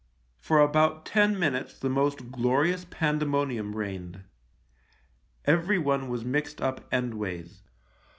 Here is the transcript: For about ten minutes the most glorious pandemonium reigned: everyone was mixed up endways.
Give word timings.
For 0.39 0.59
about 0.61 1.05
ten 1.05 1.37
minutes 1.37 1.77
the 1.77 1.87
most 1.87 2.31
glorious 2.31 2.87
pandemonium 2.89 3.75
reigned: 3.75 4.23
everyone 5.45 6.07
was 6.09 6.25
mixed 6.25 6.59
up 6.59 6.89
endways. 6.91 7.59